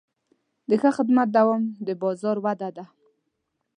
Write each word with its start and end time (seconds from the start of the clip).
د 0.69 0.71
ښه 0.81 0.89
خدمت 0.97 1.27
دوام 1.37 1.63
د 1.87 1.89
بازار 2.01 2.37
وده 2.45 2.69
ده. 2.77 2.85